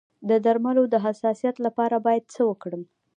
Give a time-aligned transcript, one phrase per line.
[0.29, 2.83] د درملو د حساسیت لپاره باید څه وکړم؟